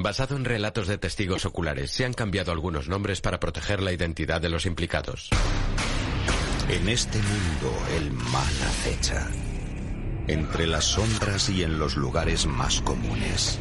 [0.00, 4.40] Basado en relatos de testigos oculares, se han cambiado algunos nombres para proteger la identidad
[4.40, 5.28] de los implicados.
[6.68, 9.26] En este mundo el mal acecha.
[10.28, 13.58] Entre las sombras y en los lugares más comunes.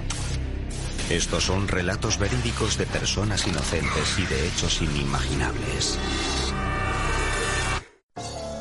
[1.09, 5.97] Estos son relatos verídicos de personas inocentes y de hechos inimaginables.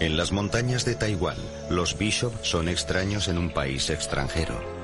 [0.01, 1.37] En las montañas de Taiwán,
[1.69, 4.76] los Bishop son extraños en un país extranjero.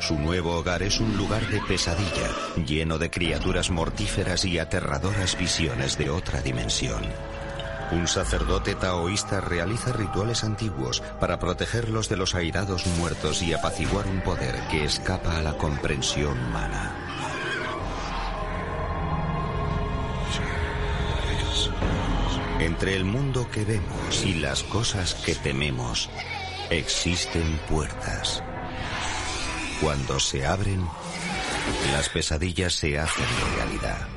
[0.00, 2.30] Su nuevo hogar es un lugar de pesadilla,
[2.66, 7.02] lleno de criaturas mortíferas y aterradoras visiones de otra dimensión.
[7.92, 14.22] Un sacerdote taoísta realiza rituales antiguos para protegerlos de los airados muertos y apaciguar un
[14.22, 16.96] poder que escapa a la comprensión humana.
[22.58, 26.08] Entre el mundo que vemos y las cosas que tememos,
[26.70, 28.42] existen puertas.
[29.80, 30.86] Cuando se abren,
[31.92, 33.24] las pesadillas se hacen
[33.56, 34.08] realidad.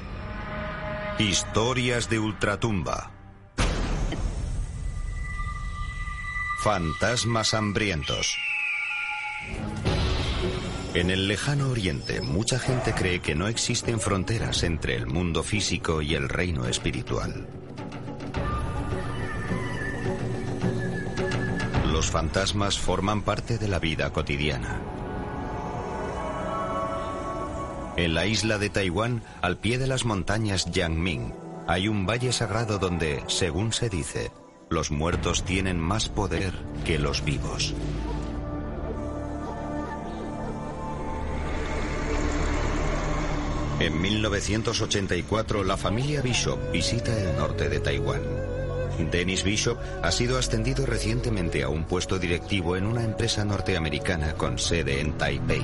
[1.20, 3.12] Historias de ultratumba.
[6.62, 8.38] Fantasmas hambrientos.
[10.94, 16.02] En el lejano oriente, mucha gente cree que no existen fronteras entre el mundo físico
[16.02, 17.48] y el reino espiritual.
[21.90, 24.93] Los fantasmas forman parte de la vida cotidiana.
[27.96, 31.32] En la isla de Taiwán, al pie de las montañas Yangming,
[31.68, 34.32] hay un valle sagrado donde, según se dice,
[34.70, 36.54] los muertos tienen más poder
[36.86, 37.76] que los vivos.
[43.80, 48.22] En 1984, la familia Bishop visita el norte de Taiwán.
[49.12, 54.58] Dennis Bishop ha sido ascendido recientemente a un puesto directivo en una empresa norteamericana con
[54.58, 55.64] sede en Taipei.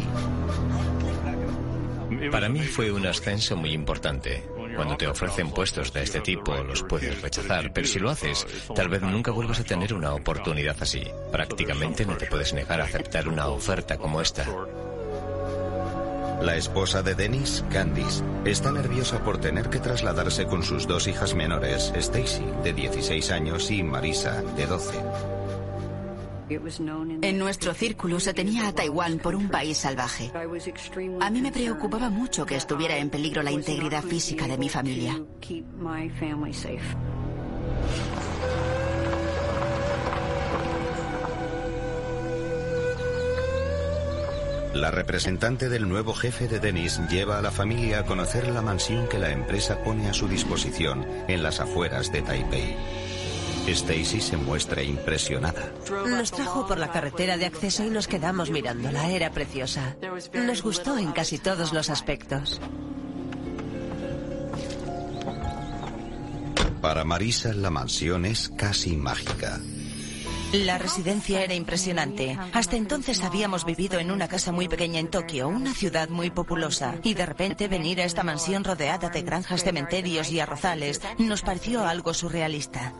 [2.31, 4.44] Para mí fue un ascenso muy importante.
[4.75, 8.45] Cuando te ofrecen puestos de este tipo, los puedes rechazar, pero si lo haces,
[8.76, 11.03] tal vez nunca vuelvas a tener una oportunidad así.
[11.31, 14.45] Prácticamente no te puedes negar a aceptar una oferta como esta.
[16.42, 21.36] La esposa de Dennis, Candice, está nerviosa por tener que trasladarse con sus dos hijas
[21.36, 25.39] menores, Stacy, de 16 años, y Marisa, de 12.
[26.49, 30.32] En nuestro círculo se tenía a Taiwán por un país salvaje.
[31.20, 35.21] A mí me preocupaba mucho que estuviera en peligro la integridad física de mi familia.
[44.73, 49.08] La representante del nuevo jefe de Dennis lleva a la familia a conocer la mansión
[49.08, 52.77] que la empresa pone a su disposición en las afueras de Taipei.
[53.71, 55.71] Stacy se muestra impresionada.
[56.07, 59.09] Nos trajo por la carretera de acceso y nos quedamos mirándola.
[59.09, 59.95] Era preciosa.
[60.33, 62.59] Nos gustó en casi todos los aspectos.
[66.81, 69.59] Para Marisa, la mansión es casi mágica.
[70.53, 72.35] La residencia era impresionante.
[72.53, 76.95] Hasta entonces habíamos vivido en una casa muy pequeña en Tokio, una ciudad muy populosa,
[77.03, 81.85] y de repente venir a esta mansión rodeada de granjas, cementerios y arrozales nos pareció
[81.85, 82.93] algo surrealista.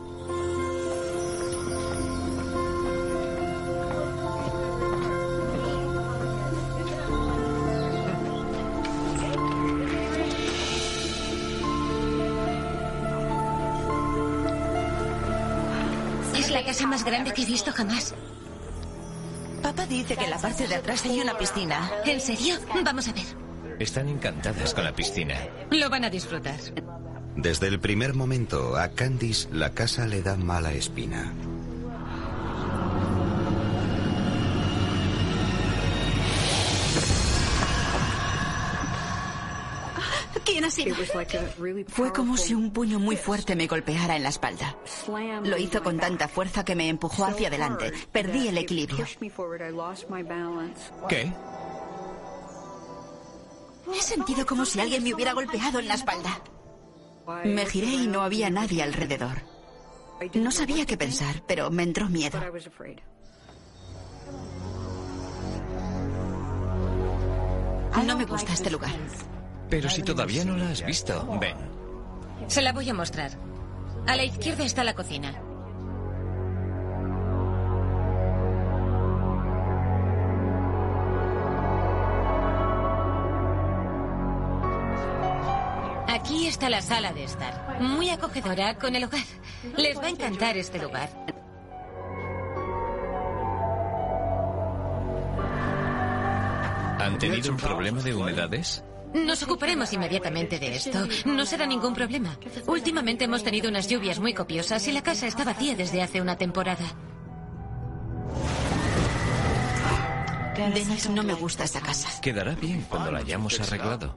[16.90, 18.14] Más grande que he visto jamás.
[19.62, 21.90] Papá dice que en la parte de atrás hay una piscina.
[22.04, 22.56] ¿En serio?
[22.84, 23.24] Vamos a ver.
[23.78, 25.36] Están encantadas con la piscina.
[25.70, 26.58] Lo van a disfrutar.
[27.36, 31.32] Desde el primer momento, a Candice la casa le da mala espina.
[40.60, 40.94] ¿Quién ha sido?
[41.88, 44.76] Fue como si un puño muy fuerte me golpeara en la espalda.
[45.42, 47.90] Lo hizo con tanta fuerza que me empujó hacia adelante.
[48.12, 49.06] Perdí el equilibrio.
[51.08, 51.32] ¿Qué?
[53.90, 56.42] He sentido como si alguien me hubiera golpeado en la espalda.
[57.44, 59.38] Me giré y no había nadie alrededor.
[60.34, 62.38] No sabía qué pensar, pero me entró miedo.
[68.06, 68.92] No me gusta este lugar.
[69.70, 71.56] Pero si todavía no la has visto, ven.
[72.48, 73.30] Se la voy a mostrar.
[74.06, 75.32] A la izquierda está la cocina.
[86.08, 87.80] Aquí está la sala de estar.
[87.80, 89.22] Muy acogedora con el hogar.
[89.76, 91.08] Les va a encantar este lugar.
[96.98, 98.84] ¿Han tenido un problema de humedades?
[99.14, 101.06] Nos ocuparemos inmediatamente de esto.
[101.24, 102.38] No será ningún problema.
[102.66, 106.36] Últimamente hemos tenido unas lluvias muy copiosas y la casa está vacía desde hace una
[106.36, 106.84] temporada.
[110.74, 112.20] Dennis, no me gusta esta casa.
[112.20, 114.16] Quedará bien cuando la hayamos arreglado.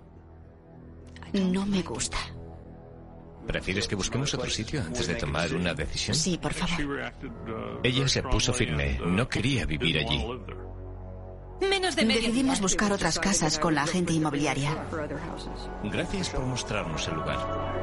[1.31, 2.18] No me gusta.
[3.48, 6.16] ¿Prefieres que busquemos otro sitio antes de tomar una decisión?
[6.16, 7.13] Sí, por favor.
[7.84, 9.00] Ella se puso firme.
[9.06, 10.24] No quería vivir allí.
[11.62, 14.86] Menos de medio Decidimos buscar otras casas con la agente inmobiliaria.
[15.84, 17.74] Gracias por mostrarnos el lugar.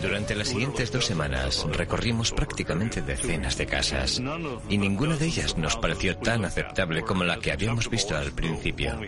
[0.00, 4.22] Durante las siguientes dos semanas recorrimos prácticamente decenas de casas
[4.68, 8.98] y ninguna de ellas nos pareció tan aceptable como la que habíamos visto al principio.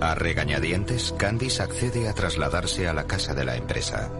[0.00, 4.10] A regañadientes, Candice accede a trasladarse a la casa de la empresa.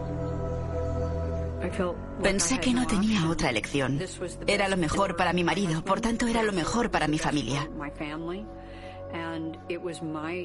[2.21, 3.99] Pensé que no tenía otra elección.
[4.47, 7.69] Era lo mejor para mi marido, por tanto era lo mejor para mi familia.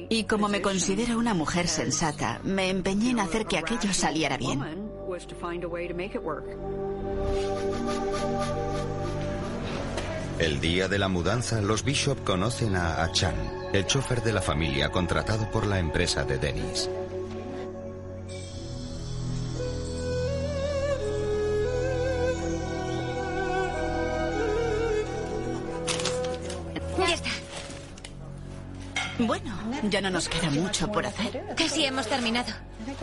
[0.09, 4.61] Y como me considero una mujer sensata, me empeñé en hacer que aquello saliera bien.
[10.39, 13.35] El día de la mudanza, los Bishop conocen a Achan,
[13.73, 16.89] el chofer de la familia contratado por la empresa de Dennis.
[29.27, 29.55] Bueno,
[29.89, 31.53] ya no nos queda mucho por hacer.
[31.55, 32.51] Casi hemos terminado.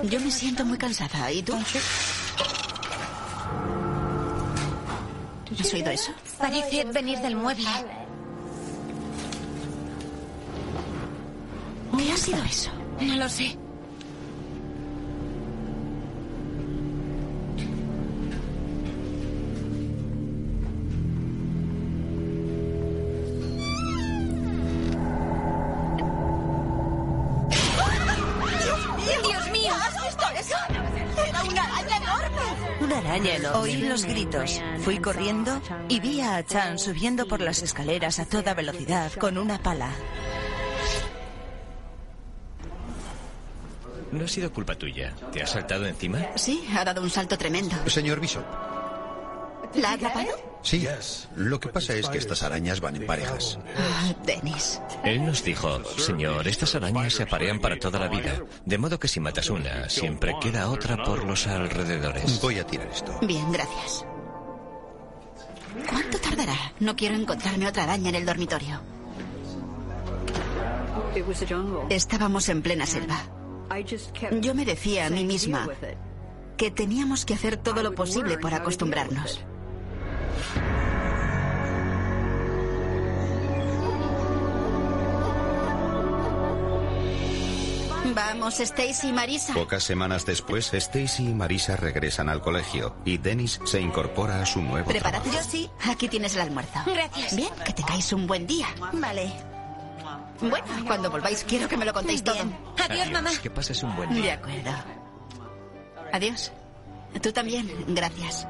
[0.02, 1.30] Yo me siento muy cansada.
[1.32, 1.54] ¿Y tú?
[5.60, 6.12] ¿Has oído eso?
[6.38, 7.68] Parece venir del mueble.
[11.96, 12.70] ¿Qué ha sido eso?
[13.00, 13.58] No lo sé.
[33.54, 34.60] Oí los gritos.
[34.80, 39.62] Fui corriendo y vi a Chan subiendo por las escaleras a toda velocidad con una
[39.62, 39.90] pala.
[44.12, 45.14] No ha sido culpa tuya.
[45.32, 46.18] ¿Te has saltado encima?
[46.36, 47.76] Sí, ha dado un salto tremendo.
[47.86, 48.44] Señor Bishop.
[49.74, 50.28] ¿La ha atrapado?
[50.62, 50.86] Sí.
[51.36, 53.58] Lo que pasa es que estas arañas van en parejas.
[53.76, 54.80] Ah, Dennis.
[55.04, 58.42] Él nos dijo, señor, estas arañas se aparean para toda la vida.
[58.64, 62.40] De modo que si matas una, siempre queda otra por los alrededores.
[62.40, 63.18] Voy a tirar esto.
[63.22, 64.04] Bien, gracias.
[65.88, 66.56] ¿Cuánto tardará?
[66.80, 68.80] No quiero encontrarme otra araña en el dormitorio.
[71.88, 73.22] Estábamos en plena selva.
[74.40, 75.68] Yo me decía a mí misma
[76.56, 79.44] que teníamos que hacer todo lo posible por acostumbrarnos.
[88.14, 89.52] Vamos, Stacy y Marisa.
[89.54, 94.62] Pocas semanas después, Stacy y Marisa regresan al colegio y Dennis se incorpora a su
[94.62, 95.28] nuevo Prepárate.
[95.28, 95.44] trabajo.
[95.44, 95.70] Yo sí.
[95.88, 96.80] Aquí tienes el almuerzo.
[96.86, 97.36] Gracias.
[97.36, 98.66] Bien, que tengáis un buen día.
[98.92, 99.30] Vale.
[100.40, 102.38] Bueno, cuando volváis quiero que me lo contéis todo.
[102.88, 103.30] Adiós, mamá.
[103.42, 104.34] Que pases un buen De día.
[104.34, 104.70] acuerdo.
[106.12, 106.52] Adiós.
[107.22, 107.70] Tú también.
[107.88, 108.46] Gracias.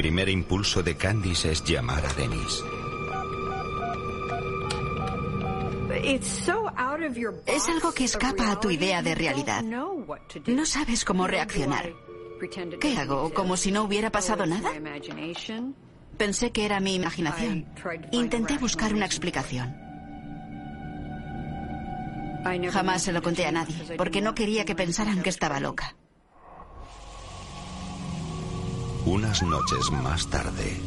[0.00, 2.64] Primer impulso de Candice es llamar a Dennis.
[7.44, 9.62] Es algo que escapa a tu idea de realidad.
[9.62, 11.92] No sabes cómo reaccionar.
[12.80, 13.30] ¿Qué hago?
[13.34, 14.70] ¿Como si no hubiera pasado nada?
[16.16, 17.66] Pensé que era mi imaginación.
[18.10, 19.76] Intenté buscar una explicación.
[22.72, 25.94] Jamás se lo conté a nadie, porque no quería que pensaran que estaba loca.
[29.30, 30.82] Unas noches más tarde,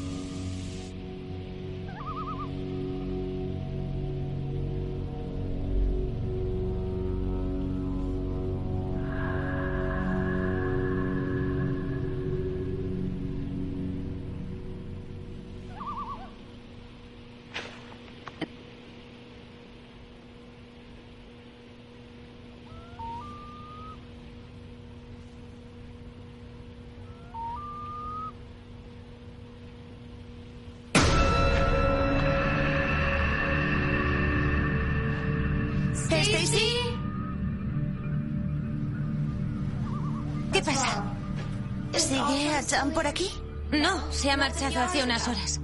[42.63, 43.29] ¿Sigue a Chan por aquí?
[43.71, 45.59] No, se ha marchado hace unas horas.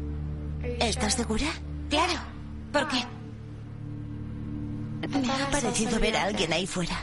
[0.80, 1.48] ¿Estás segura?
[1.90, 2.14] Claro.
[2.74, 3.06] ¿Por qué?
[5.08, 6.96] Me ha parecido ver a alguien ahí fuera.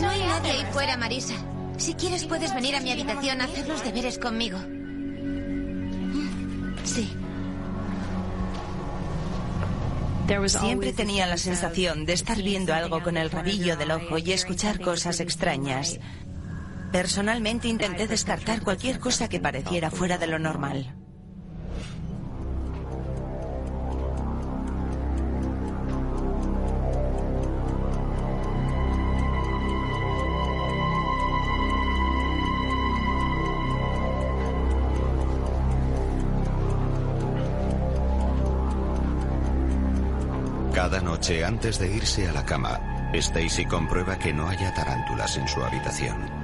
[0.00, 1.34] No hay nadie ahí fuera, Marisa.
[1.78, 4.58] Si quieres puedes venir a mi habitación a hacer los deberes conmigo.
[10.46, 14.80] Siempre tenía la sensación de estar viendo algo con el rabillo del ojo y escuchar
[14.80, 15.98] cosas extrañas.
[16.92, 20.99] Personalmente intenté descartar cualquier cosa que pareciera fuera de lo normal.
[40.80, 42.80] Cada noche antes de irse a la cama,
[43.12, 46.39] Stacy comprueba que no haya tarántulas en su habitación.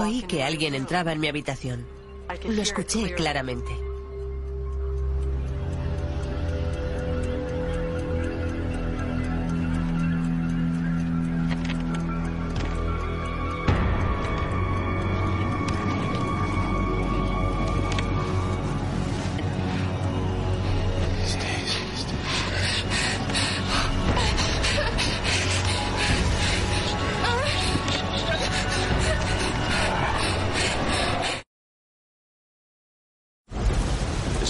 [0.00, 1.84] Oí que alguien entraba en mi habitación.
[2.44, 3.91] Lo escuché claramente.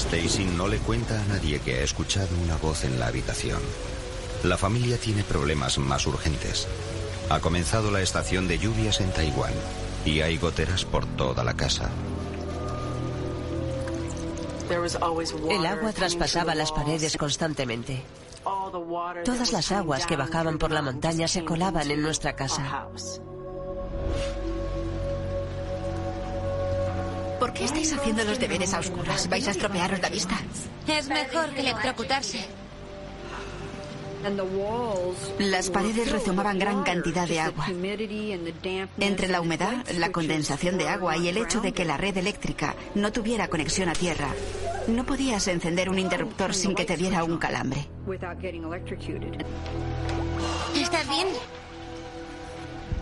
[0.02, 3.60] Stacy no le cuenta a nadie que ha escuchado una voz en la habitación.
[4.42, 6.66] La familia tiene problemas más urgentes.
[7.30, 9.52] Ha comenzado la estación de lluvias en Taiwán
[10.04, 11.90] y hay goteras por toda la casa.
[15.48, 18.02] El agua traspasaba las paredes constantemente.
[19.24, 22.88] Todas las aguas que bajaban por la montaña se colaban en nuestra casa.
[27.42, 29.28] ¿Por qué estáis haciendo los deberes a oscuras?
[29.28, 30.38] ¿Vais a estropearos la vista?
[30.86, 32.46] Es mejor que electrocutarse.
[35.40, 37.66] Las paredes rezumaban gran cantidad de agua.
[39.00, 42.76] Entre la humedad, la condensación de agua y el hecho de que la red eléctrica
[42.94, 44.28] no tuviera conexión a tierra,
[44.86, 47.88] no podías encender un interruptor sin que te diera un calambre.
[50.76, 51.26] ¿Estás bien?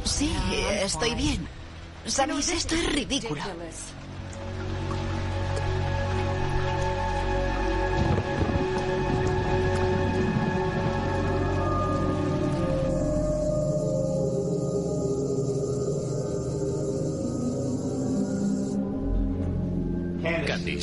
[0.05, 0.33] Sí,
[0.83, 1.47] estoy bien.
[2.07, 2.49] ¿Sabéis?
[2.49, 3.43] Esto es ridículo.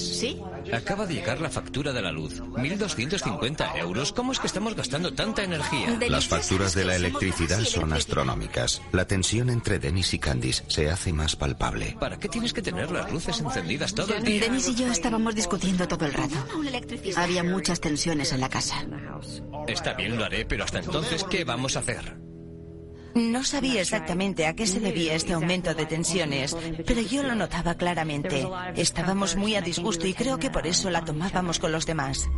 [0.01, 0.41] ¿Sí?
[0.73, 2.41] Acaba de llegar la factura de la luz.
[2.41, 4.11] 1.250 euros.
[4.13, 5.97] ¿Cómo es que estamos gastando tanta energía?
[6.09, 8.81] Las facturas de la electricidad son astronómicas.
[8.91, 11.95] La tensión entre Dennis y Candice se hace más palpable.
[11.99, 14.41] ¿Para qué tienes que tener las luces encendidas todo el día?
[14.41, 16.35] Dennis y yo estábamos discutiendo todo el rato.
[17.15, 18.85] Había muchas tensiones en la casa.
[19.67, 22.26] Está bien, lo haré, pero hasta entonces, ¿qué vamos a hacer?
[23.17, 26.55] No sabía exactamente a qué se debía este aumento de tensiones,
[26.85, 28.47] pero yo lo notaba claramente.
[28.75, 32.29] Estábamos muy a disgusto y creo que por eso la tomábamos con los demás.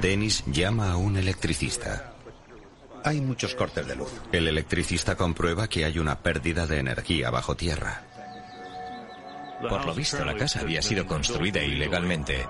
[0.00, 2.14] Dennis llama a un electricista.
[3.04, 4.10] Hay muchos cortes de luz.
[4.32, 8.09] El electricista comprueba que hay una pérdida de energía bajo tierra.
[9.68, 12.46] Por lo visto, la casa había sido construida ilegalmente.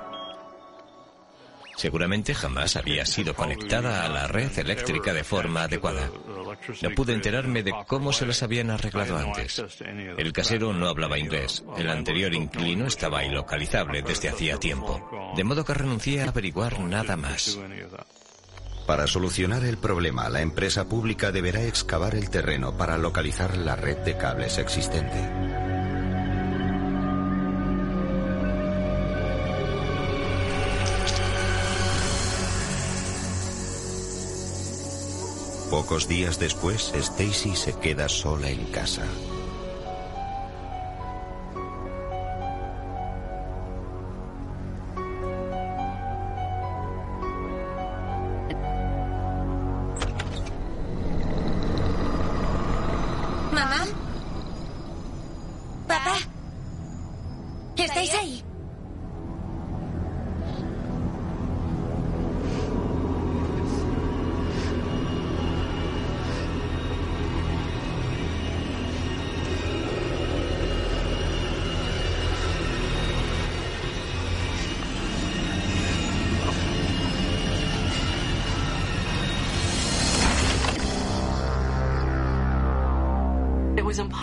[1.77, 6.11] Seguramente jamás había sido conectada a la red eléctrica de forma adecuada.
[6.83, 9.65] No pude enterarme de cómo se las habían arreglado antes.
[10.19, 11.65] El casero no hablaba inglés.
[11.79, 15.33] El anterior inquilino estaba ilocalizable desde hacía tiempo.
[15.35, 17.59] De modo que renuncié a averiguar nada más.
[18.87, 23.97] Para solucionar el problema, la empresa pública deberá excavar el terreno para localizar la red
[23.99, 25.80] de cables existente.
[35.71, 39.05] Pocos días después, Stacy se queda sola en casa.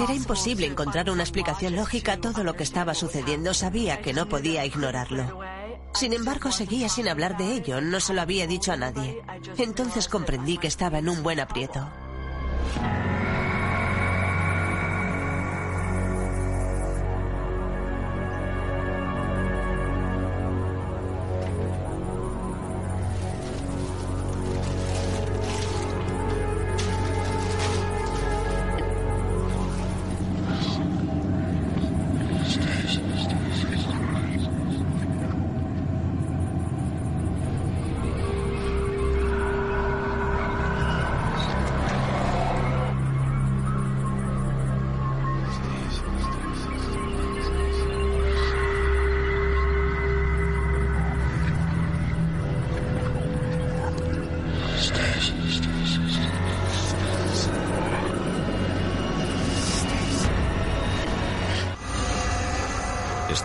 [0.08, 3.54] Era imposible encontrar una explicación lógica a todo lo que estaba sucediendo.
[3.54, 5.42] Sabía que no podía ignorarlo.
[5.94, 7.82] Sin embargo, seguía sin hablar de ello.
[7.82, 9.22] No se lo había dicho a nadie.
[9.58, 11.90] Entonces comprendí que estaba en un buen aprieto.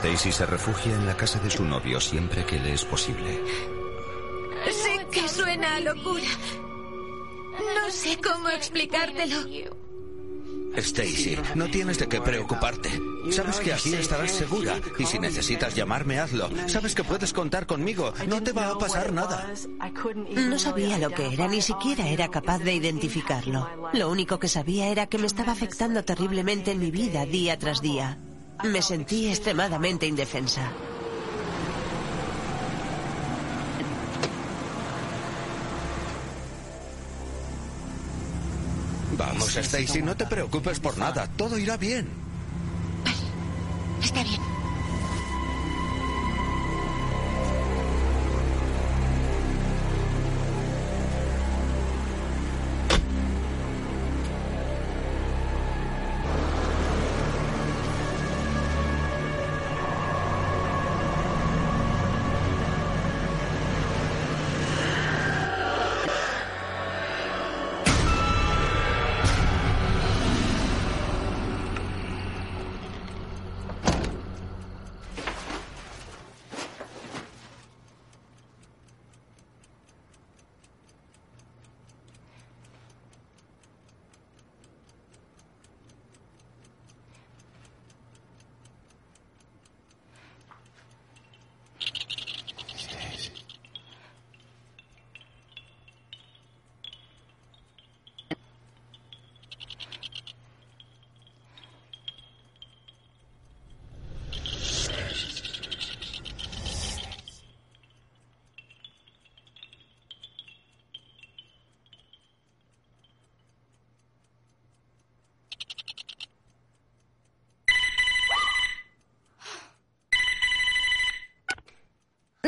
[0.03, 3.41] Stacy se refugia en la casa de su novio siempre que le es posible.
[4.65, 6.27] Sé que suena a locura.
[7.77, 9.37] No sé cómo explicártelo.
[10.75, 12.91] Stacy, no tienes de qué preocuparte.
[13.31, 16.51] Sabes que aquí estarás segura y si necesitas llamarme, hazlo.
[16.67, 18.13] Sabes que puedes contar conmigo.
[18.27, 19.55] No te va a pasar nada.
[20.31, 23.71] No sabía lo que era, ni siquiera era capaz de identificarlo.
[23.93, 27.81] Lo único que sabía era que me estaba afectando terriblemente en mi vida día tras
[27.81, 28.19] día.
[28.65, 30.71] Me sentí extremadamente indefensa.
[39.17, 41.29] Vamos, Stacy, no te preocupes por nada.
[41.37, 42.09] Todo irá bien.
[44.03, 44.52] Está bien.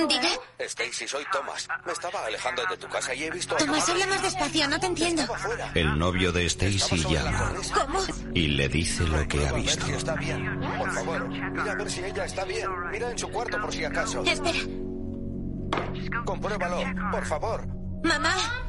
[0.08, 0.28] Diga.
[0.58, 1.68] Stacy, soy Thomas.
[1.84, 3.54] Me estaba alejando de tu casa y he visto...
[3.54, 3.82] madre.
[3.88, 5.22] habla más despacio, no te entiendo.
[5.74, 7.54] El novio de Stacy llama.
[7.74, 8.00] ¿Cómo?
[8.34, 9.86] y le dice lo que ha visto.
[9.86, 10.60] está bien.
[10.78, 12.68] Por favor, mira a ver si ella está bien.
[12.90, 14.22] Mira en su cuarto por si acaso.
[14.24, 14.58] Espera.
[16.24, 17.66] Compruébalo, por favor.
[18.02, 18.63] Mamá.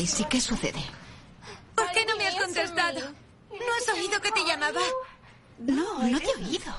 [0.00, 0.82] Stacy, ¿qué sucede?
[1.74, 3.00] ¿Por qué no me has contestado?
[3.50, 4.80] ¿No has oído que te llamaba?
[5.58, 6.72] No, no te he oído.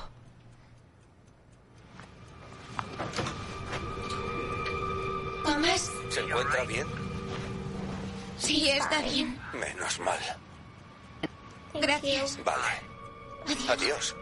[5.44, 5.90] Tomás.
[6.10, 6.86] ¿Se encuentra bien?
[8.38, 9.38] Sí, está bien.
[9.54, 10.18] Menos mal.
[11.74, 12.38] Gracias.
[12.44, 13.68] Vale.
[13.68, 14.16] Adiós.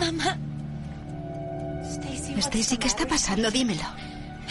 [0.00, 0.36] Mamá.
[2.40, 3.52] Stacy, ¿qué está pasando?
[3.52, 4.03] Dímelo.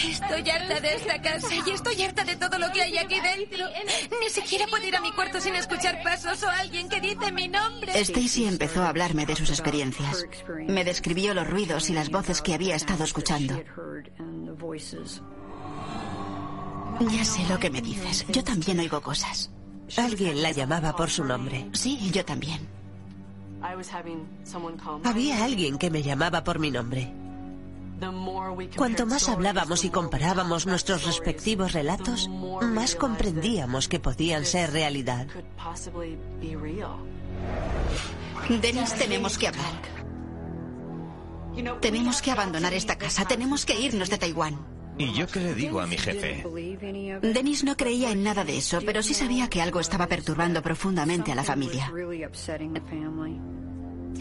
[0.09, 3.65] Estoy harta de esta casa y estoy harta de todo lo que hay aquí dentro.
[4.19, 7.47] Ni siquiera puedo ir a mi cuarto sin escuchar pasos o alguien que dice mi
[7.47, 7.99] nombre.
[7.99, 10.25] Stacy empezó a hablarme de sus experiencias.
[10.67, 13.61] Me describió los ruidos y las voces que había estado escuchando.
[16.99, 18.25] Ya sé lo que me dices.
[18.29, 19.51] Yo también oigo cosas.
[19.97, 21.69] Alguien la llamaba por su nombre.
[21.73, 22.67] Sí, yo también.
[25.03, 27.22] Había alguien que me llamaba por mi nombre.
[28.75, 35.27] Cuanto más hablábamos y comparábamos nuestros respectivos relatos, más comprendíamos que podían ser realidad.
[38.49, 39.73] Dennis, tenemos que hablar.
[41.81, 43.25] Tenemos que abandonar esta casa.
[43.25, 44.73] Tenemos que irnos de Taiwán.
[44.97, 46.45] ¿Y yo qué le digo a mi jefe?
[47.21, 51.31] Dennis no creía en nada de eso, pero sí sabía que algo estaba perturbando profundamente
[51.31, 51.91] a la familia.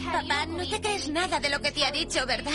[0.04, 2.52] Papá, no te crees nada de lo que te ha dicho, ¿verdad?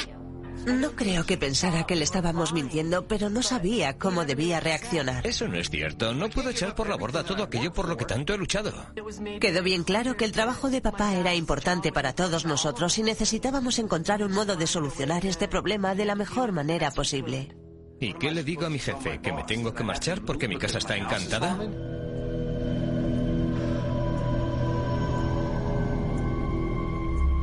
[0.66, 5.26] No creo que pensara que le estábamos mintiendo, pero no sabía cómo debía reaccionar.
[5.26, 6.14] Eso no es cierto.
[6.14, 8.74] No puedo echar por la borda todo aquello por lo que tanto he luchado.
[9.40, 13.80] Quedó bien claro que el trabajo de papá era importante para todos nosotros y necesitábamos
[13.80, 17.56] encontrar un modo de solucionar este problema de la mejor manera posible.
[18.00, 19.20] ¿Y qué le digo a mi jefe?
[19.22, 21.58] ¿Que me tengo que marchar porque mi casa está encantada?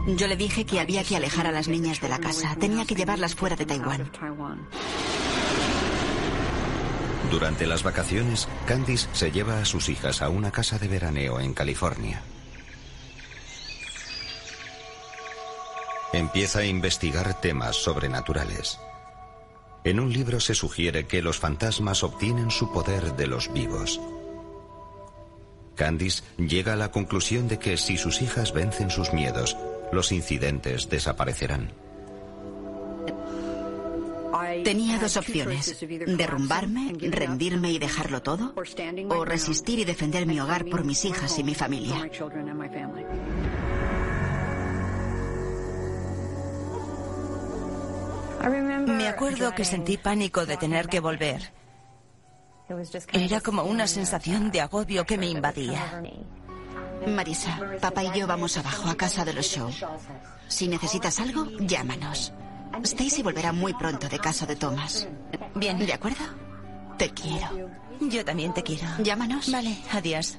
[0.07, 2.55] Yo le dije que había que alejar a las niñas de la casa.
[2.61, 4.11] Tenía que llevarlas fuera de Taiwán.
[7.31, 11.55] Durante las vacaciones, Candice se lleva a sus hijas a una casa de veraneo en
[11.55, 12.23] California.
[16.13, 18.79] Empieza a investigar temas sobrenaturales.
[19.85, 24.01] En un libro se sugiere que los fantasmas obtienen su poder de los vivos.
[25.75, 29.57] Candice llega a la conclusión de que si sus hijas vencen sus miedos,
[29.95, 31.73] los incidentes desaparecerán.
[34.65, 35.77] Tenía dos opciones,
[36.07, 38.55] derrumbarme, rendirme y dejarlo todo,
[39.11, 42.11] o resistir y defender mi hogar por mis hijas y mi familia.
[48.87, 51.53] Me acuerdo que sentí pánico de tener que volver.
[53.13, 56.03] Era como una sensación de agobio que me invadía.
[57.07, 59.71] Marisa, papá y yo vamos abajo a casa de los show.
[60.49, 62.33] Si necesitas algo, llámanos.
[62.83, 65.07] Stacy volverá muy pronto de casa de Thomas.
[65.55, 65.79] Bien.
[65.79, 66.25] ¿De acuerdo?
[66.99, 67.71] Te quiero.
[68.01, 68.87] Yo también te quiero.
[68.99, 69.51] Llámanos.
[69.51, 70.39] Vale, adiós.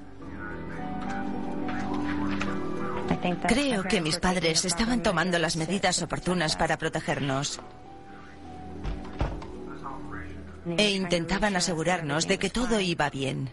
[3.47, 7.59] Creo que mis padres estaban tomando las medidas oportunas para protegernos.
[10.77, 13.51] E intentaban asegurarnos de que todo iba bien.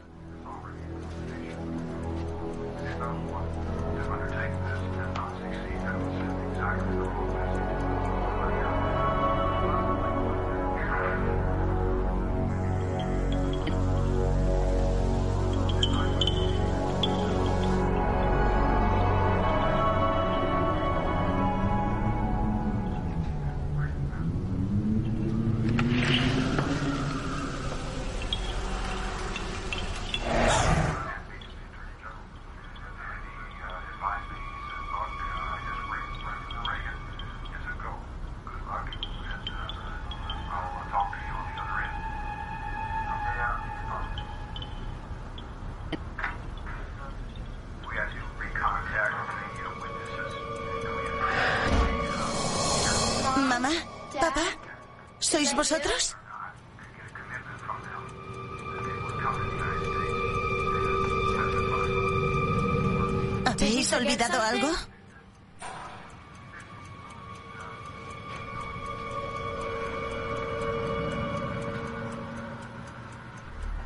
[63.44, 64.68] ¿Habéis olvidado algo?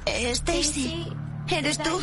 [0.06, 1.12] Eh, Stacy,
[1.48, 2.00] ¿eres tú?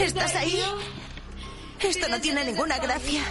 [0.00, 0.62] ¿Estás ahí?
[1.80, 3.22] Esto no tiene ninguna gracia.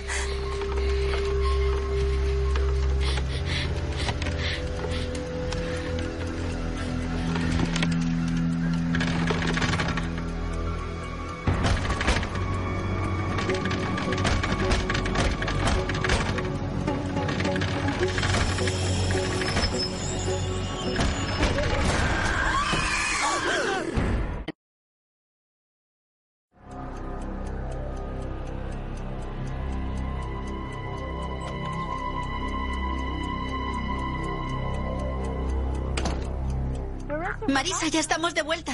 [37.66, 38.74] Marisa, ya estamos de vuelta.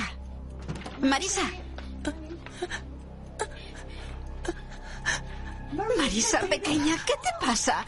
[1.00, 1.44] Marisa.
[5.98, 7.86] Marisa, pequeña, ¿qué te pasa?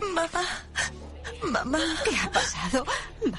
[0.00, 0.44] Mamá.
[1.50, 1.80] Mamá.
[2.04, 2.84] ¿Qué ha pasado?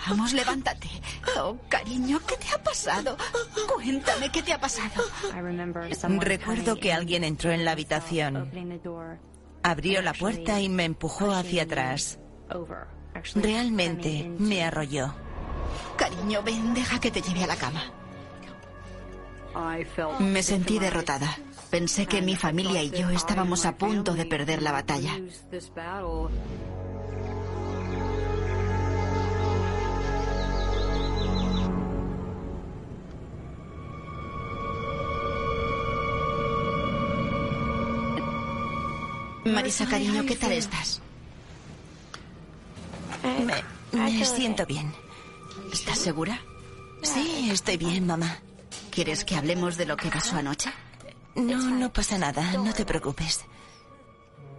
[0.10, 0.90] Vamos, levántate.
[1.38, 3.16] Oh, cariño, ¿qué te ha pasado?
[3.74, 5.06] Cuéntame qué te ha pasado.
[6.20, 8.52] Recuerdo que alguien entró en la habitación.
[9.64, 12.20] Abrió la puerta y me empujó hacia atrás.
[13.36, 15.23] Realmente me arrolló.
[15.98, 17.84] Cariño, ven, deja que te lleve a la cama.
[20.20, 21.38] Me sentí derrotada.
[21.70, 25.20] Pensé que mi familia y yo estábamos a punto de perder la batalla.
[39.46, 41.02] Marisa, cariño, ¿qué tal estás?
[43.94, 45.03] Me, me siento bien.
[46.04, 46.42] ¿Estás segura?
[47.02, 48.40] Sí, estoy bien, mamá.
[48.92, 50.70] ¿Quieres que hablemos de lo que pasó anoche?
[51.34, 53.46] No, no pasa nada, no te preocupes.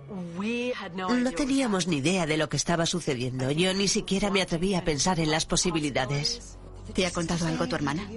[0.09, 3.51] No teníamos ni idea de lo que estaba sucediendo.
[3.51, 6.57] Yo ni siquiera me atreví a pensar en las posibilidades.
[6.95, 8.09] ¿Te ha contado algo tu hermana?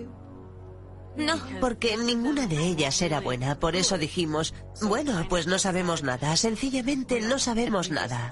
[1.17, 3.59] No, porque ninguna de ellas era buena.
[3.59, 6.37] Por eso dijimos, bueno, pues no sabemos nada.
[6.37, 8.31] Sencillamente no sabemos nada.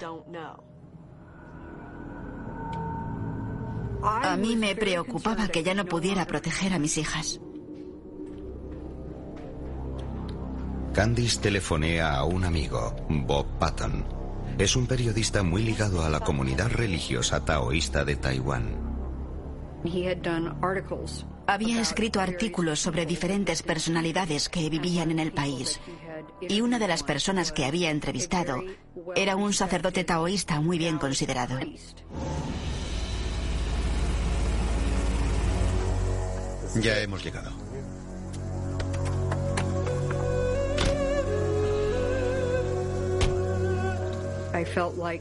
[4.02, 7.40] A mí me preocupaba que ya no pudiera proteger a mis hijas.
[10.92, 14.06] Candice telefonea a un amigo, Bob Patton.
[14.58, 18.86] Es un periodista muy ligado a la comunidad religiosa taoísta de Taiwán.
[21.46, 25.78] Había escrito artículos sobre diferentes personalidades que vivían en el país.
[26.40, 28.62] Y una de las personas que había entrevistado
[29.14, 31.58] era un sacerdote taoísta muy bien considerado.
[36.80, 37.50] Ya hemos llegado.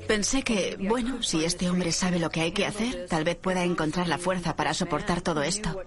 [0.08, 3.64] Pensé que, bueno, si este hombre sabe lo que hay que hacer, tal vez pueda
[3.64, 5.82] encontrar la fuerza para soportar todo esto.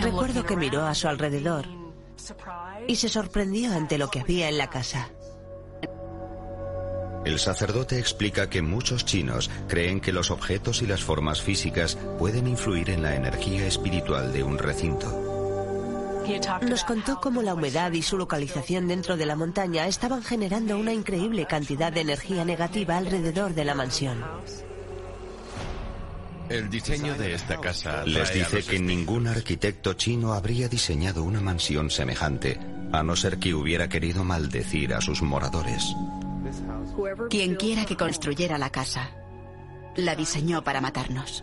[0.00, 1.66] Recuerdo que miró a su alrededor
[2.86, 5.08] y se sorprendió ante lo que había en la casa.
[7.24, 12.48] El sacerdote explica que muchos chinos creen que los objetos y las formas físicas pueden
[12.48, 15.32] influir en la energía espiritual de un recinto.
[16.62, 20.92] Nos contó cómo la humedad y su localización dentro de la montaña estaban generando una
[20.92, 24.22] increíble cantidad de energía negativa alrededor de la mansión.
[26.48, 31.90] El diseño de esta casa les dice que ningún arquitecto chino habría diseñado una mansión
[31.90, 32.58] semejante,
[32.92, 35.94] a no ser que hubiera querido maldecir a sus moradores.
[37.30, 39.10] Quien quiera que construyera la casa,
[39.96, 41.42] la diseñó para matarnos.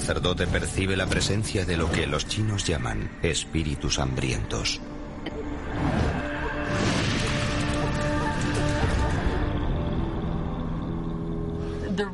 [0.00, 4.80] Sacerdote percibe la presencia de lo que los chinos llaman espíritus hambrientos.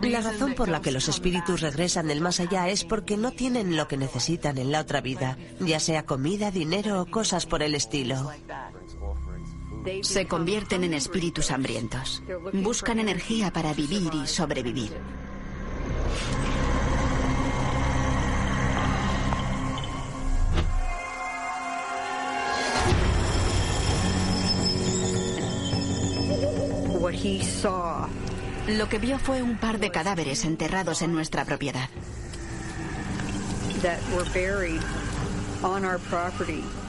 [0.02, 3.74] La razón por la que los espíritus regresan del más allá es porque no tienen
[3.78, 7.74] lo que necesitan en la otra vida, ya sea comida, dinero o cosas por el
[7.74, 8.30] estilo.
[10.02, 12.22] Se convierten en espíritus hambrientos.
[12.52, 14.92] Buscan energía para vivir y sobrevivir.
[27.62, 31.88] Lo que vio fue un par de cadáveres enterrados en nuestra propiedad.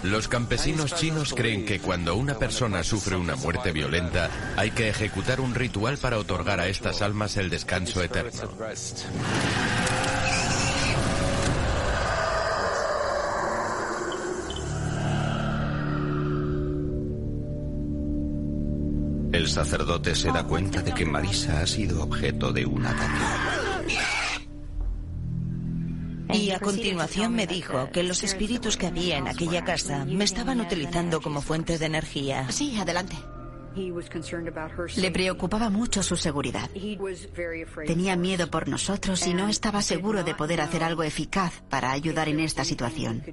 [0.04, 5.42] Los campesinos chinos creen que cuando una persona sufre una muerte violenta, hay que ejecutar
[5.42, 8.50] un ritual para otorgar a estas almas el descanso eterno.
[19.42, 23.98] El sacerdote se da cuenta de que Marisa ha sido objeto de un ataque.
[26.32, 30.62] Y a continuación me dijo que los espíritus que había en aquella casa me estaban
[30.62, 32.52] utilizando como fuente de energía.
[32.52, 33.18] Sí, adelante.
[34.98, 36.70] Le preocupaba mucho su seguridad.
[37.86, 42.30] Tenía miedo por nosotros y no estaba seguro de poder hacer algo eficaz para ayudar
[42.30, 43.24] en esta situación.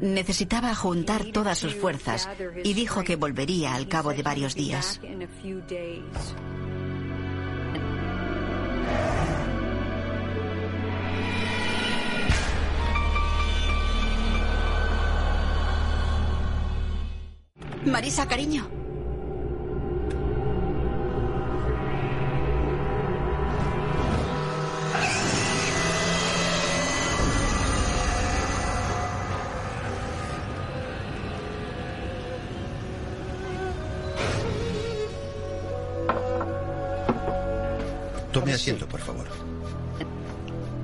[0.00, 2.28] Necesitaba juntar todas sus fuerzas
[2.62, 5.00] y dijo que volvería al cabo de varios días.
[17.86, 18.68] Marisa, cariño.
[38.32, 39.26] Tome asiento, por favor.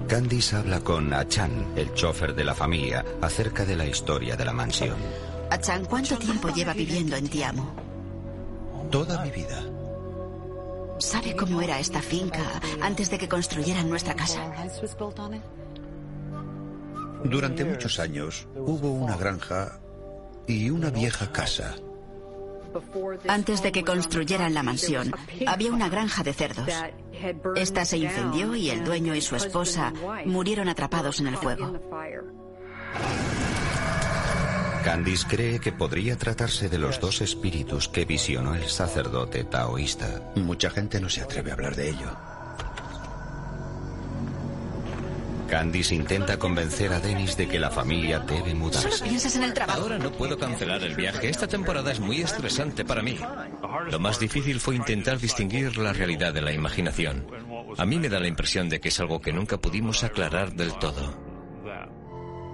[0.09, 4.53] Candice habla con Achan, el chofer de la familia, acerca de la historia de la
[4.53, 4.97] mansión.
[5.53, 7.75] Achan, ¿cuánto tiempo lleva viviendo en Tiamo?
[8.91, 9.63] Toda mi vida.
[10.99, 14.51] ¿Sabe cómo era esta finca antes de que construyeran nuestra casa?
[17.23, 19.79] Durante muchos años hubo una granja
[20.47, 21.75] y una vieja casa.
[23.29, 25.13] Antes de que construyeran la mansión,
[25.47, 26.67] había una granja de cerdos.
[27.57, 29.93] Esta se incendió y el dueño y su esposa
[30.25, 31.79] murieron atrapados en el fuego.
[34.83, 40.33] Candice cree que podría tratarse de los dos espíritus que visionó el sacerdote taoísta.
[40.35, 42.17] Mucha gente no se atreve a hablar de ello.
[45.49, 48.91] Candice intenta convencer a Dennis de que la familia debe mudarse.
[48.91, 49.83] Solo piensas en el trabajo.
[49.83, 51.29] Ahora no puedo cancelar el viaje.
[51.29, 53.19] Esta temporada es muy estresante para mí.
[53.91, 57.27] Lo más difícil fue intentar distinguir la realidad de la imaginación.
[57.79, 60.73] A mí me da la impresión de que es algo que nunca pudimos aclarar del
[60.79, 61.32] todo.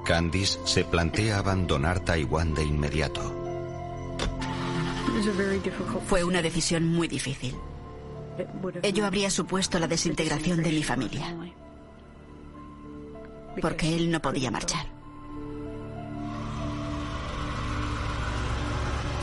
[0.04, 3.34] Candice se plantea abandonar Taiwán de inmediato.
[6.06, 7.54] Fue una decisión muy difícil.
[8.82, 11.36] Ello habría supuesto la desintegración de mi familia.
[13.60, 14.86] Porque él no podía marchar.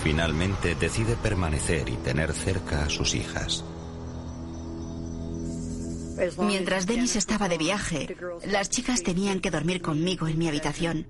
[0.04, 3.64] Finalmente decide permanecer y tener cerca a sus hijas.
[6.39, 11.07] Mientras Dennis estaba de viaje, las chicas tenían que dormir conmigo en mi habitación.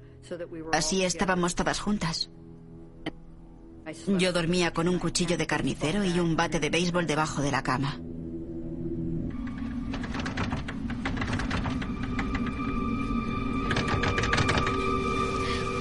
[0.71, 2.29] Así estábamos todas juntas.
[4.07, 7.61] Yo dormía con un cuchillo de carnicero y un bate de béisbol debajo de la
[7.61, 7.99] cama.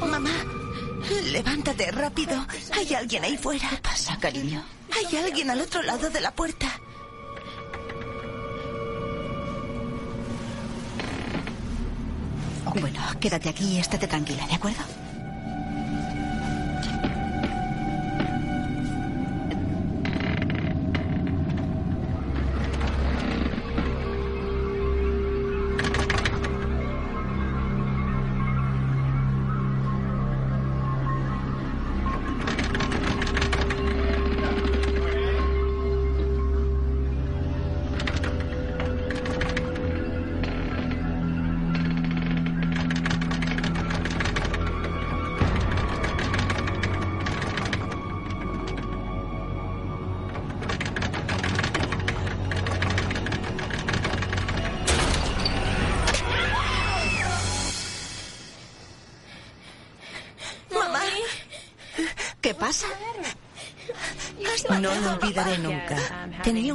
[0.01, 0.31] Mamá,
[1.33, 2.47] levántate rápido.
[2.73, 3.71] Hay alguien ahí fuera.
[3.71, 4.63] ¿Qué pasa, cariño?
[4.95, 6.69] Hay alguien al otro lado de la puerta.
[12.81, 14.83] Bueno, quédate aquí y estate tranquila, ¿de acuerdo?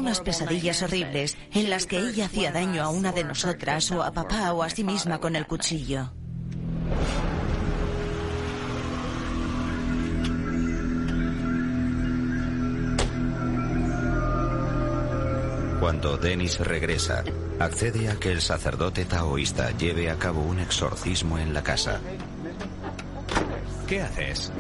[0.09, 4.11] Unas pesadillas horribles en las que ella hacía daño a una de nosotras o a
[4.11, 6.11] papá o a sí misma con el cuchillo.
[15.79, 17.23] Cuando Dennis regresa,
[17.59, 22.01] accede a que el sacerdote taoísta lleve a cabo un exorcismo en la casa.
[23.87, 24.51] ¿Qué haces?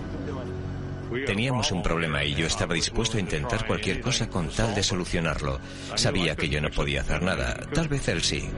[1.29, 5.59] Teníamos un problema y yo estaba dispuesto a intentar cualquier cosa con tal de solucionarlo.
[5.93, 7.53] Sabía que yo no podía hacer nada.
[7.71, 8.49] Tal vez él sí.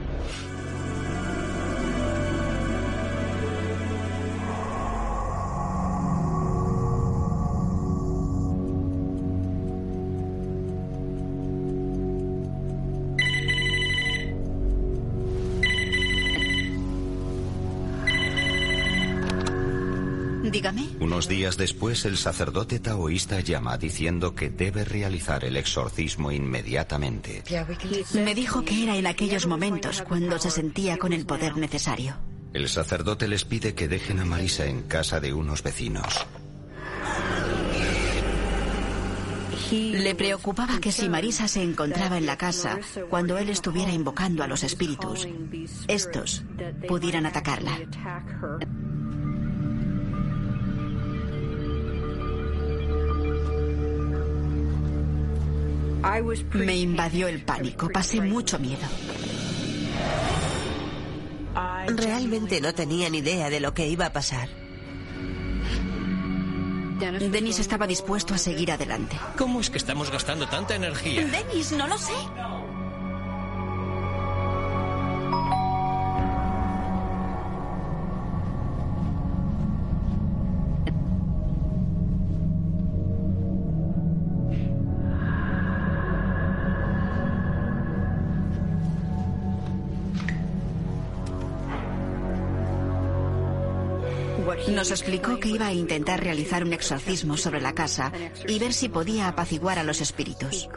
[21.22, 27.44] Unos días después, el sacerdote taoísta llama diciendo que debe realizar el exorcismo inmediatamente.
[28.14, 32.16] Me dijo que era en aquellos momentos cuando se sentía con el poder necesario.
[32.52, 36.26] El sacerdote les pide que dejen a Marisa en casa de unos vecinos.
[39.70, 44.48] Le preocupaba que si Marisa se encontraba en la casa cuando él estuviera invocando a
[44.48, 45.28] los espíritus,
[45.86, 46.42] estos
[46.88, 47.78] pudieran atacarla.
[56.54, 58.86] Me invadió el pánico, pasé mucho miedo.
[61.86, 64.48] Realmente no tenía ni idea de lo que iba a pasar.
[67.10, 69.18] Dennis estaba dispuesto a seguir adelante.
[69.36, 71.26] ¿Cómo es que estamos gastando tanta energía?
[71.26, 72.12] Dennis, no lo sé.
[94.74, 98.10] Nos explicó que iba a intentar realizar un exorcismo sobre la casa
[98.48, 100.68] y ver si podía apaciguar a los espíritus.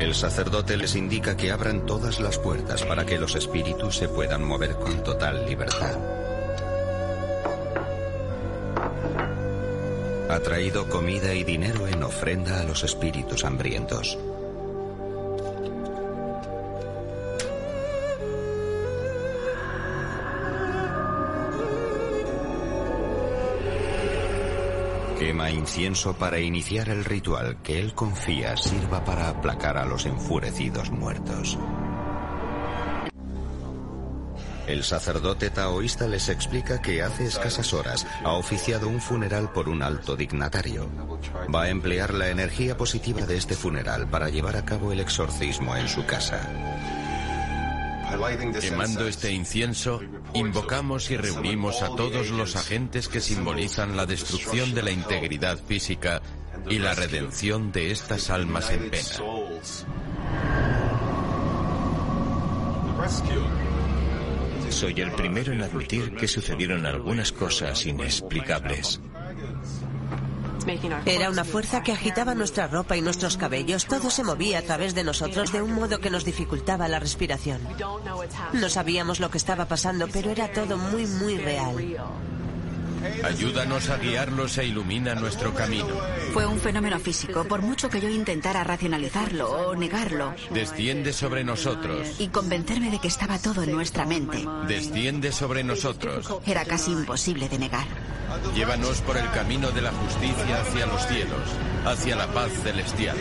[0.00, 4.44] El sacerdote les indica que abran todas las puertas para que los espíritus se puedan
[4.44, 6.19] mover con total libertad.
[10.44, 14.18] Traído comida y dinero en ofrenda a los espíritus hambrientos.
[25.18, 30.90] Quema incienso para iniciar el ritual que él confía sirva para aplacar a los enfurecidos
[30.90, 31.58] muertos.
[34.70, 39.82] El sacerdote taoísta les explica que hace escasas horas ha oficiado un funeral por un
[39.82, 40.88] alto dignatario.
[41.52, 45.74] Va a emplear la energía positiva de este funeral para llevar a cabo el exorcismo
[45.74, 46.48] en su casa.
[48.60, 50.02] Quemando este incienso,
[50.34, 56.22] invocamos y reunimos a todos los agentes que simbolizan la destrucción de la integridad física
[56.68, 59.16] y la redención de estas almas en pena.
[64.70, 69.00] Soy el primero en admitir que sucedieron algunas cosas inexplicables.
[71.06, 73.86] Era una fuerza que agitaba nuestra ropa y nuestros cabellos.
[73.86, 77.60] Todo se movía a través de nosotros de un modo que nos dificultaba la respiración.
[78.52, 81.96] No sabíamos lo que estaba pasando, pero era todo muy, muy real.
[83.24, 85.88] Ayúdanos a guiarlos e ilumina nuestro camino.
[86.32, 90.34] Fue un fenómeno físico, por mucho que yo intentara racionalizarlo o negarlo.
[90.50, 92.20] Desciende sobre nosotros.
[92.20, 94.44] Y convencerme de que estaba todo en nuestra mente.
[94.66, 96.28] Desciende sobre nosotros.
[96.46, 97.86] Era casi imposible de negar.
[98.54, 101.40] Llévanos por el camino de la justicia hacia los cielos,
[101.84, 103.16] hacia la paz celestial.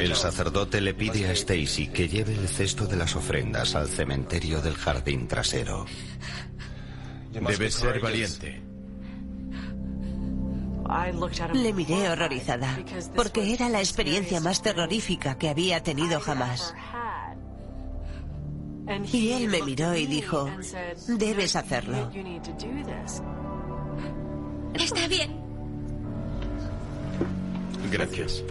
[0.00, 4.62] El sacerdote le pide a Stacy que lleve el cesto de las ofrendas al cementerio
[4.62, 5.84] del jardín trasero.
[7.32, 8.62] Debes ser valiente.
[11.52, 12.78] Le miré horrorizada,
[13.14, 16.74] porque era la experiencia más terrorífica que había tenido jamás.
[19.12, 20.50] Y él me miró y dijo,
[21.06, 22.10] debes hacerlo.
[24.74, 25.40] Está bien.
[27.92, 28.42] Gracias.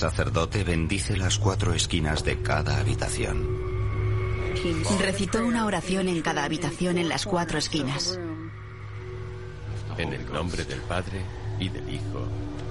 [0.00, 3.46] Sacerdote bendice las cuatro esquinas de cada habitación.
[4.98, 8.18] Recitó una oración en cada habitación en las cuatro esquinas.
[9.98, 11.20] En el nombre del Padre,
[11.58, 12.26] y del Hijo,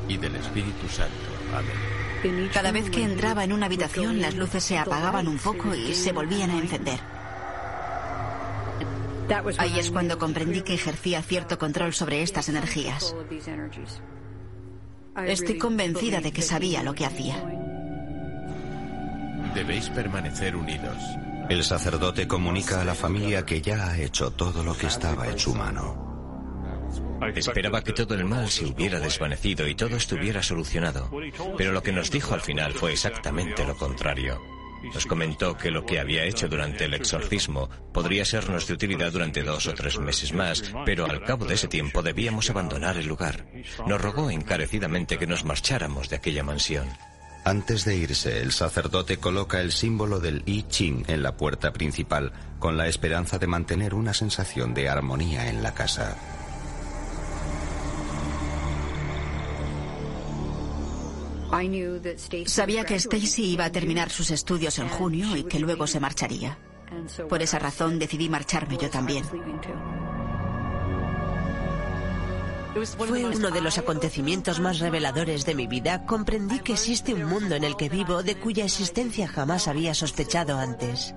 [0.07, 1.13] y del Espíritu Santo.
[1.53, 2.49] Amén.
[2.51, 6.11] Cada vez que entraba en una habitación, las luces se apagaban un poco y se
[6.11, 6.99] volvían a encender.
[9.59, 13.13] Ahí es cuando comprendí que ejercía cierto control sobre estas energías.
[15.27, 17.43] Estoy convencida de que sabía lo que hacía.
[19.53, 20.97] Debéis permanecer unidos.
[21.49, 25.39] El sacerdote comunica a la familia que ya ha hecho todo lo que estaba en
[25.39, 26.09] su mano.
[27.35, 31.09] Esperaba que todo el mal se hubiera desvanecido y todo estuviera solucionado.
[31.57, 34.58] Pero lo que nos dijo al final fue exactamente lo contrario.
[34.93, 39.43] Nos comentó que lo que había hecho durante el exorcismo podría sernos de utilidad durante
[39.43, 43.45] dos o tres meses más, pero al cabo de ese tiempo debíamos abandonar el lugar.
[43.85, 46.87] Nos rogó encarecidamente que nos marcháramos de aquella mansión.
[47.45, 52.33] Antes de irse, el sacerdote coloca el símbolo del I Ching en la puerta principal,
[52.59, 56.38] con la esperanza de mantener una sensación de armonía en la casa.
[62.45, 66.57] Sabía que Stacy iba a terminar sus estudios en junio y que luego se marcharía.
[67.27, 69.23] Por esa razón decidí marcharme yo también.
[72.97, 76.05] Fue uno de los acontecimientos más reveladores de mi vida.
[76.05, 80.57] Comprendí que existe un mundo en el que vivo de cuya existencia jamás había sospechado
[80.57, 81.15] antes.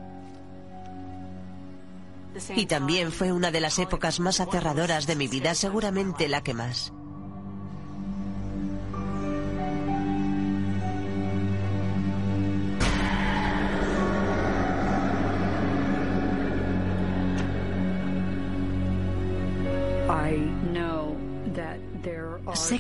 [2.57, 6.55] Y también fue una de las épocas más aterradoras de mi vida, seguramente la que
[6.55, 6.93] más.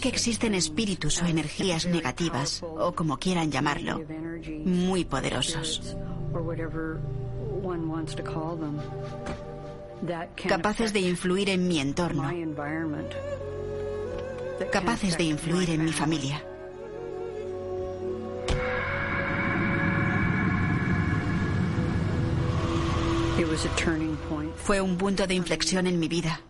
[0.02, 4.02] Que existen espíritus o energías negativas, o como quieran llamarlo,
[4.66, 5.96] muy poderosos.
[10.48, 12.28] Capaces de influir en mi entorno.
[14.72, 16.44] Capaces de influir en mi familia.
[24.56, 26.40] Fue un punto de inflexión en mi vida.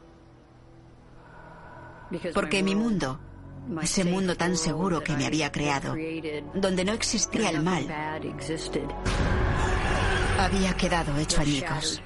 [2.34, 3.18] Porque mi mundo,
[3.82, 5.94] ese mundo tan seguro que me había creado,
[6.54, 7.86] donde no existía el mal,
[10.38, 12.02] había quedado hecho añicos.